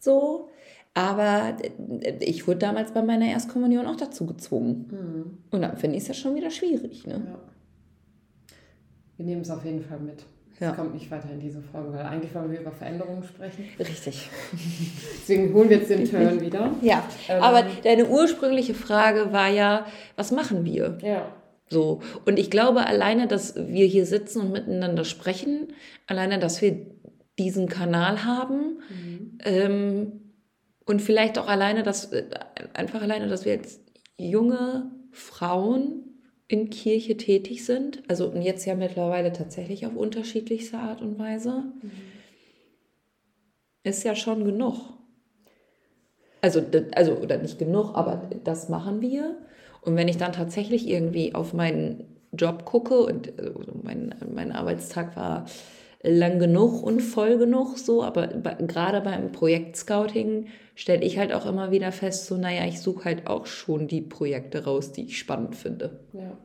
[0.00, 0.48] so.
[0.94, 1.56] Aber
[2.20, 4.88] ich wurde damals bei meiner Erstkommunion auch dazu gezwungen.
[4.90, 5.38] Mhm.
[5.50, 7.06] Und dann finde ich es ja schon wieder schwierig.
[7.06, 7.22] Ne?
[7.24, 7.38] Ja.
[9.16, 10.24] Wir nehmen es auf jeden Fall mit.
[10.54, 10.72] Es ja.
[10.72, 13.64] kommt nicht weiter in diese Folge, weil eigentlich wollen wir über Veränderungen sprechen.
[13.78, 14.28] Richtig.
[15.20, 16.72] Deswegen holen wir jetzt den Turn wieder.
[16.82, 19.86] Ja, ähm, aber deine ursprüngliche Frage war ja,
[20.16, 20.98] was machen wir?
[21.00, 21.32] Ja.
[21.68, 22.00] So.
[22.26, 25.68] Und ich glaube, alleine, dass wir hier sitzen und miteinander sprechen,
[26.08, 26.86] alleine, dass wir
[27.38, 28.78] diesen Kanal haben.
[28.88, 29.38] Mhm.
[29.44, 30.12] Ähm,
[30.84, 32.24] und vielleicht auch alleine, dass äh,
[32.74, 33.80] einfach alleine, dass wir jetzt
[34.16, 36.04] junge Frauen
[36.48, 38.02] in Kirche tätig sind.
[38.08, 41.64] Also und jetzt ja mittlerweile tatsächlich auf unterschiedlichste Art und Weise.
[41.82, 41.90] Mhm.
[43.84, 44.94] ist ja schon genug.
[46.40, 46.62] Also,
[46.94, 49.36] also, oder nicht genug, aber das machen wir.
[49.82, 55.16] Und wenn ich dann tatsächlich irgendwie auf meinen Job gucke und also mein, mein Arbeitstag
[55.16, 55.46] war
[56.02, 61.44] lang genug und voll genug so, aber gerade beim Projekt Scouting stelle ich halt auch
[61.44, 65.18] immer wieder fest, so naja, ich suche halt auch schon die Projekte raus, die ich
[65.18, 66.00] spannend finde.
[66.12, 66.36] Ja.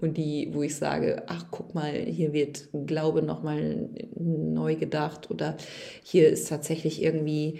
[0.00, 5.56] Und die, wo ich sage, ach guck mal, hier wird Glaube nochmal neu gedacht oder
[6.04, 7.58] hier ist tatsächlich irgendwie,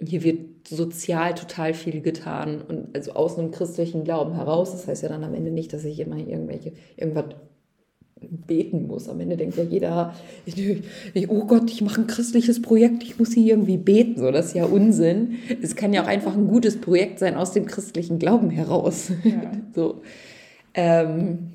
[0.00, 4.70] hier wird sozial total viel getan und also aus einem christlichen Glauben heraus.
[4.70, 7.34] Das heißt ja dann am Ende nicht, dass ich immer irgendwelche, irgendwas
[8.30, 9.08] beten muss.
[9.08, 10.14] Am Ende denkt ja jeder,
[11.28, 14.20] oh Gott, ich mache ein christliches Projekt, ich muss hier irgendwie beten.
[14.20, 15.36] So, das ist ja Unsinn.
[15.62, 19.10] Es kann ja auch einfach ein gutes Projekt sein aus dem christlichen Glauben heraus.
[19.24, 19.52] Ja.
[19.74, 20.02] so.
[20.74, 21.50] Ähm,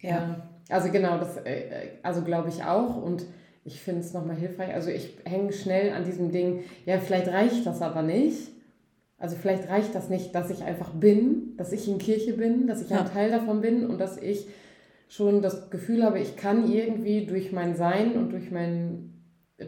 [0.00, 0.46] ja.
[0.68, 3.24] also genau, das, äh, also glaube ich auch und
[3.64, 4.74] ich finde es nochmal hilfreich.
[4.74, 8.50] Also ich hänge schnell an diesem Ding, ja, vielleicht reicht das aber nicht.
[9.18, 12.82] Also vielleicht reicht das nicht, dass ich einfach bin, dass ich in Kirche bin, dass
[12.82, 14.46] ich ein Teil davon bin und dass ich
[15.08, 19.10] schon das Gefühl habe, ich kann irgendwie durch mein Sein und durch mein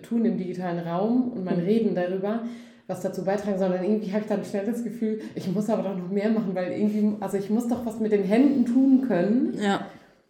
[0.03, 1.67] Tun im digitalen Raum und mein mhm.
[1.67, 2.43] Reden darüber
[2.87, 5.97] was dazu beitragen, sondern irgendwie habe ich dann schnell das Gefühl, ich muss aber doch
[5.97, 9.59] noch mehr machen, weil irgendwie, also ich muss doch was mit den Händen tun können,
[9.61, 9.87] ja.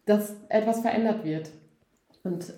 [0.07, 1.51] dass etwas verändert wird.
[2.25, 2.55] Und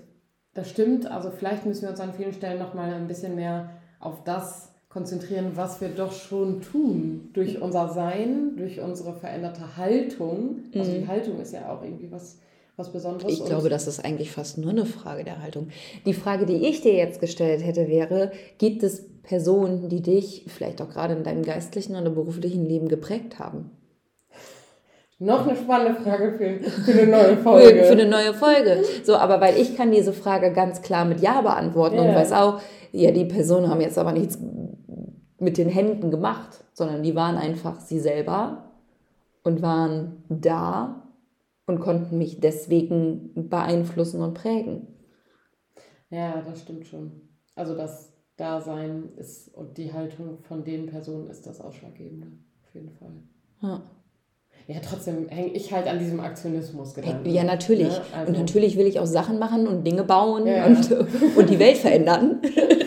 [0.55, 4.23] das stimmt, also vielleicht müssen wir uns an vielen Stellen nochmal ein bisschen mehr auf
[4.23, 10.61] das konzentrieren, was wir doch schon tun durch unser Sein, durch unsere veränderte Haltung.
[10.75, 11.09] Also die mhm.
[11.09, 12.39] Haltung ist ja auch irgendwie was,
[12.77, 13.33] was Besonderes.
[13.33, 15.69] Ich glaube, das ist eigentlich fast nur eine Frage der Haltung.
[16.07, 20.81] Die Frage, die ich dir jetzt gestellt hätte, wäre, gibt es Personen, die dich vielleicht
[20.81, 23.71] auch gerade in deinem geistlichen oder beruflichen Leben geprägt haben?
[25.21, 27.85] Noch eine spannende Frage für, für eine neue Folge.
[27.85, 28.85] für, eine neue Folge.
[29.03, 32.09] So, aber weil ich kann diese Frage ganz klar mit Ja beantworten yeah.
[32.09, 32.61] und weiß auch,
[32.93, 34.39] ja, die Personen haben jetzt aber nichts
[35.39, 38.65] mit den Händen gemacht, sondern die waren einfach sie selber
[39.43, 41.03] und waren da
[41.67, 44.89] und konnten mich deswegen beeinflussen und prägen.
[46.11, 47.13] Ja, das stimmt schon.
[47.55, 52.29] Also das Dasein ist und die Haltung von den Personen ist das Ausschlaggebende,
[52.65, 53.13] auf jeden Fall.
[53.63, 53.83] Ja.
[54.67, 57.31] Ja, trotzdem hänge ich halt an diesem Aktionismus gedanken.
[57.31, 57.89] Ja, natürlich.
[57.89, 60.91] Ja, also und natürlich will ich auch Sachen machen und Dinge bauen ja, und,
[61.37, 62.43] und die Welt verändern.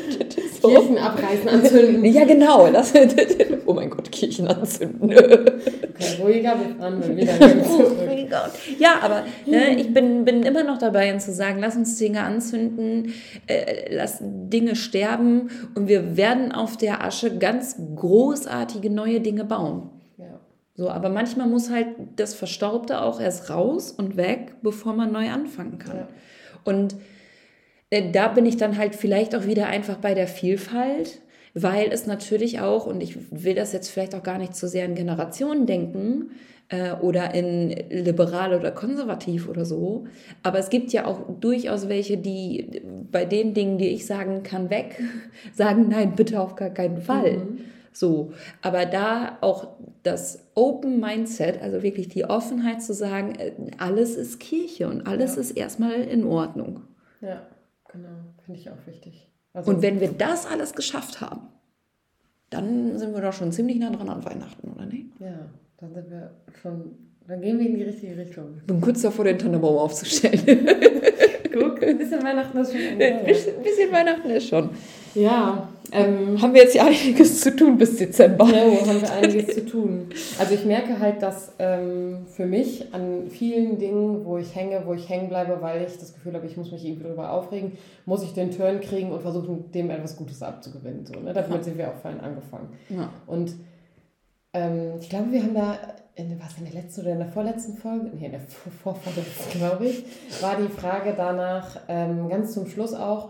[0.62, 0.70] so.
[0.70, 2.06] Kirchen abreißen, anzünden.
[2.12, 2.68] Ja, genau.
[2.72, 2.94] Das,
[3.66, 5.12] oh mein Gott, Kirchen anzünden.
[5.12, 8.52] Okay, ruhiger, wir fahren wieder ruhiger.
[8.80, 13.14] Ja, aber ne, ich bin, bin immer noch dabei, zu sagen, lass uns Dinge anzünden,
[13.48, 19.90] äh, lass Dinge sterben und wir werden auf der Asche ganz großartige neue Dinge bauen.
[20.82, 25.30] So, aber manchmal muss halt das Verstaubte auch erst raus und weg, bevor man neu
[25.30, 25.98] anfangen kann.
[25.98, 26.08] Ja.
[26.64, 26.96] Und
[27.92, 31.22] da bin ich dann halt vielleicht auch wieder einfach bei der Vielfalt,
[31.54, 34.86] weil es natürlich auch, und ich will das jetzt vielleicht auch gar nicht so sehr
[34.86, 36.32] in Generationen denken
[36.70, 40.06] äh, oder in liberal oder konservativ oder so,
[40.42, 44.70] aber es gibt ja auch durchaus welche, die bei den Dingen, die ich sagen kann,
[44.70, 45.02] weg,
[45.54, 47.40] sagen, nein, bitte auf gar keinen Fall.
[47.40, 47.58] Mhm.
[47.92, 49.68] So, aber da auch
[50.04, 55.36] das Open Mindset, also wirklich die Offenheit zu sagen, äh, alles ist Kirche und alles
[55.36, 55.42] ja.
[55.42, 56.84] ist erstmal in Ordnung.
[57.20, 57.42] Ja.
[57.92, 58.10] Genau,
[58.46, 59.28] finde ich auch wichtig.
[59.54, 61.42] Also und wenn wir das alles geschafft haben,
[62.50, 65.08] dann sind wir doch schon ziemlich nah dran an Weihnachten, oder nicht?
[65.20, 66.92] Ja, dann sind wir schon,
[67.28, 68.58] dann gehen wir in die richtige Richtung.
[68.58, 70.42] Ich bin kurz davor, den Tannenbaum aufzustellen.
[71.54, 73.02] Guck, ein bisschen Weihnachten ist schon.
[73.02, 74.70] Ein bisschen Weihnachten ist schon.
[75.16, 75.68] Ja.
[75.94, 78.46] Ähm, haben wir jetzt ja einiges zu tun bis Dezember.
[78.46, 80.08] Ja, haben wir einiges zu tun.
[80.40, 84.94] Also ich merke halt, dass ähm, für mich an vielen Dingen, wo ich hänge, wo
[84.94, 87.74] ich hängen bleibe, weil ich das Gefühl habe, ich muss mich irgendwie darüber aufregen,
[88.06, 91.06] muss ich den Turn kriegen und versuchen, dem etwas Gutes abzugewinnen.
[91.06, 91.34] So, ne?
[91.34, 91.64] Damit ja.
[91.64, 92.70] sind wir auch vorhin angefangen.
[92.90, 93.10] Ja.
[93.28, 93.54] Und
[94.54, 95.78] ähm, ich glaube, wir haben da,
[96.16, 98.42] in, was in der letzten oder in der vorletzten Folge, nee, in der
[98.84, 100.04] vorvorletzten, glaube ich,
[100.42, 103.30] war die Frage danach, ähm, ganz zum Schluss auch,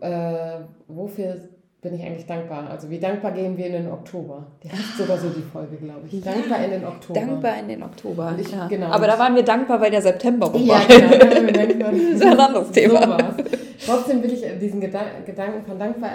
[0.00, 1.36] äh, wofür
[1.82, 2.68] bin ich eigentlich dankbar?
[2.68, 4.46] Also wie dankbar gehen wir in den Oktober?
[4.62, 6.20] Die heißt sogar so die Folge, glaube ich.
[6.22, 7.20] Dankbar in den Oktober.
[7.20, 8.34] Dankbar in den Oktober.
[8.38, 8.66] Ich, ja.
[8.68, 8.86] genau.
[8.88, 10.82] Aber da waren wir dankbar, weil der September rum war.
[10.90, 11.90] Ja, genau.
[11.90, 13.34] Das ist ein anderes Thema.
[13.78, 16.10] So Trotzdem will ich diesen Gedanken von dankbar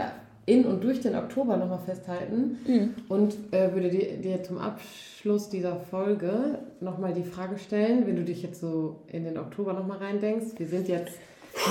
[0.45, 2.93] in und durch den Oktober nochmal festhalten mhm.
[3.10, 8.23] und äh, würde dir, dir zum Abschluss dieser Folge nochmal die Frage stellen, wenn du
[8.23, 10.60] dich jetzt so in den Oktober nochmal reindenkst.
[10.60, 11.13] Wir sind jetzt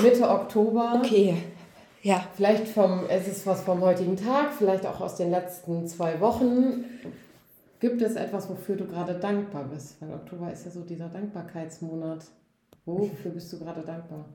[0.03, 1.01] Mitte Oktober.
[1.01, 1.35] Okay.
[2.05, 2.23] Ja.
[2.35, 6.85] Vielleicht vom, es ist was vom heutigen Tag, vielleicht auch aus den letzten zwei Wochen.
[7.79, 9.99] Gibt es etwas, wofür du gerade dankbar bist?
[9.99, 12.25] Weil Oktober ist ja so dieser Dankbarkeitsmonat.
[12.85, 14.25] Wofür bist du gerade dankbar?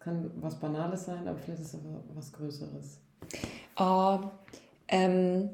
[0.00, 1.80] kann was Banales sein, aber vielleicht ist es
[2.14, 2.98] was Größeres.
[3.78, 4.20] Oh,
[4.88, 5.50] ähm,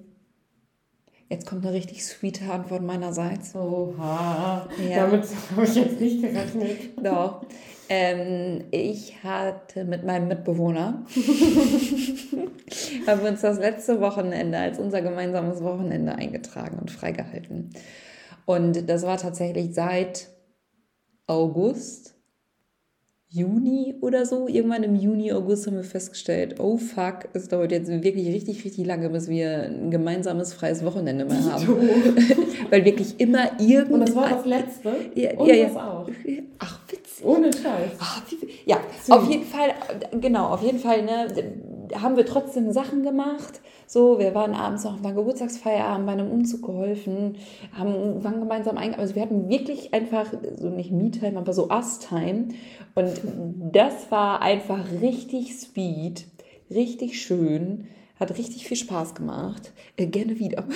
[1.28, 3.54] jetzt kommt eine richtig sweete Antwort meinerseits.
[3.54, 5.06] Oha, ja.
[5.06, 6.78] damit habe ich jetzt nicht gerechnet.
[7.02, 7.46] Doch.
[7.88, 11.06] Ähm, ich hatte mit meinem Mitbewohner,
[13.06, 17.70] haben wir uns das letzte Wochenende als unser gemeinsames Wochenende eingetragen und freigehalten.
[18.44, 20.26] Und das war tatsächlich seit
[21.28, 22.15] August
[23.36, 24.48] Juni oder so.
[24.48, 28.86] Irgendwann im Juni, August haben wir festgestellt, oh fuck, es dauert jetzt wirklich richtig, richtig
[28.86, 31.66] lange, bis wir ein gemeinsames freies Wochenende mehr haben.
[32.70, 33.92] Weil wirklich immer irgend...
[33.92, 34.94] Und das war das letzte?
[35.14, 35.66] Ja, Und ja, ja.
[35.66, 36.08] das auch?
[36.58, 37.24] Ach, witzig.
[37.24, 37.92] Ohne Scheiß.
[37.98, 38.22] Ach,
[38.64, 38.78] ja,
[39.10, 39.74] auf jeden Fall,
[40.20, 41.28] genau, auf jeden Fall, ne,
[41.94, 43.60] haben wir trotzdem Sachen gemacht.
[43.86, 47.36] So, wir waren abends noch beim Geburtstagsfeier, haben bei einem Umzug geholfen,
[47.72, 49.00] haben, waren gemeinsam eingegangen.
[49.00, 52.48] Also wir hatten wirklich einfach, so nicht Me-Time, aber so Us-Time.
[52.94, 53.20] Und
[53.72, 56.26] das war einfach richtig sweet,
[56.70, 57.86] richtig schön,
[58.18, 59.72] hat richtig viel Spaß gemacht.
[59.96, 60.64] Äh, gerne wieder.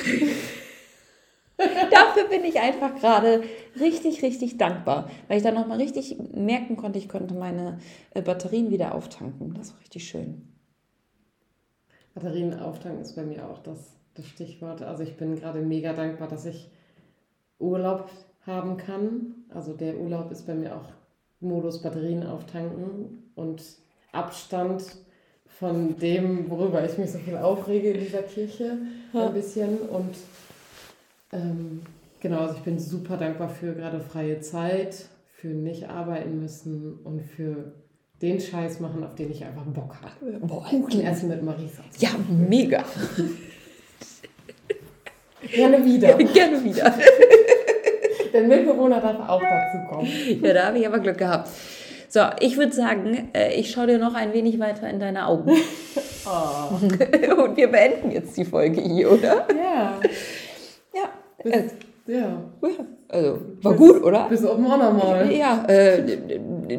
[1.90, 3.42] Dafür bin ich einfach gerade
[3.78, 7.78] richtig, richtig dankbar, weil ich dann nochmal richtig merken konnte, ich konnte meine
[8.14, 9.54] äh, Batterien wieder auftanken.
[9.54, 10.59] Das war richtig schön.
[12.20, 14.82] Batterien auftanken ist bei mir auch das, das Stichwort.
[14.82, 16.70] Also ich bin gerade mega dankbar, dass ich
[17.58, 18.10] Urlaub
[18.46, 19.34] haben kann.
[19.48, 20.84] Also der Urlaub ist bei mir auch
[21.40, 23.62] Modus Batterien auftanken und
[24.12, 24.84] Abstand
[25.46, 28.78] von dem, worüber ich mich so viel aufrege in dieser Kirche,
[29.14, 29.78] ein bisschen.
[29.78, 30.14] Und
[31.32, 31.82] ähm,
[32.20, 37.22] genau, also ich bin super dankbar für gerade freie Zeit, für nicht arbeiten müssen und
[37.22, 37.72] für
[38.22, 40.38] den Scheiß machen, auf den ich einfach Bock habe.
[40.40, 41.82] Boah, Kuchen essen mit Marisa.
[41.98, 42.84] ja, mega.
[45.52, 46.14] Gerne wieder.
[46.18, 46.94] Gerne wieder.
[48.32, 50.08] Der Mitbewohner darf auch dazu kommen.
[50.42, 51.48] Ja, da habe ich aber Glück gehabt.
[52.08, 55.50] So, ich würde sagen, äh, ich schaue dir noch ein wenig weiter in deine Augen.
[56.26, 56.74] Oh.
[56.74, 59.46] Und wir beenden jetzt die Folge hier, oder?
[59.56, 60.00] Ja.
[60.94, 61.08] Ja.
[61.38, 61.62] Äh,
[62.06, 62.18] Ja.
[62.62, 62.86] ja.
[63.08, 64.28] Also, war gut, oder?
[64.28, 65.32] Bis auf nochmal.
[65.32, 66.18] Ja, äh,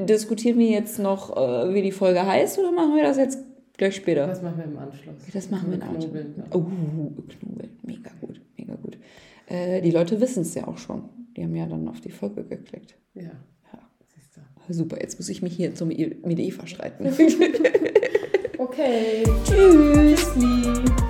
[0.06, 3.40] diskutieren wir jetzt noch, äh, wie die Folge heißt, oder machen wir das jetzt
[3.78, 4.28] gleich später?
[4.28, 5.16] Das machen wir im Anschluss.
[5.34, 6.26] Das machen wir Mit Anschluss.
[6.52, 7.70] Oh, Knobel.
[7.84, 8.98] Mega gut, mega gut.
[9.48, 11.04] Äh, die Leute wissen es ja auch schon.
[11.36, 12.96] Die haben ja dann auf die Folge geklickt.
[13.14, 13.24] Ja.
[13.24, 13.80] Ja.
[14.14, 14.74] Siehst du.
[14.74, 17.06] Super, jetzt muss ich mich hier zum mit Eva streiten.
[18.62, 19.24] Okay.
[19.44, 20.34] Tschüss.
[20.36, 21.10] Tschüssli.